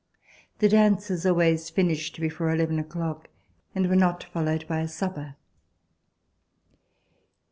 [0.57, 3.27] The dances always finished before eleven o'clock
[3.75, 5.35] and were not followed by a supper.